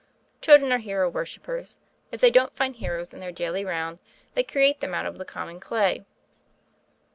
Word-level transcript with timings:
Children 0.41 0.71
are 0.71 0.79
hero 0.79 1.07
worshippers. 1.07 1.77
If 2.11 2.21
they 2.21 2.31
don't 2.31 2.55
find 2.55 2.75
heroes 2.75 3.13
in 3.13 3.19
their 3.19 3.31
daily 3.31 3.63
round, 3.63 3.99
they 4.33 4.41
create 4.41 4.79
them 4.79 4.95
out 4.95 5.05
of 5.05 5.19
the 5.19 5.25
common 5.25 5.59
clay. 5.59 6.05